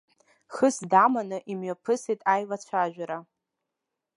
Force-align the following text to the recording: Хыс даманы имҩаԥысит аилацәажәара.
Хыс 0.55 0.75
даманы 0.91 1.37
имҩаԥысит 1.51 2.19
аилацәажәара. 2.33 3.17